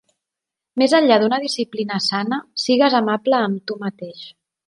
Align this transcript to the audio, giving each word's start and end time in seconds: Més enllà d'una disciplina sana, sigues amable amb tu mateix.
Més 0.81 0.95
enllà 0.99 1.17
d'una 1.23 1.39
disciplina 1.43 1.99
sana, 2.07 2.41
sigues 2.63 2.97
amable 3.03 3.39
amb 3.43 3.63
tu 3.71 3.79
mateix. 3.85 4.27